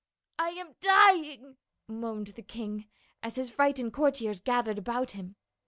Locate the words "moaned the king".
1.87-2.87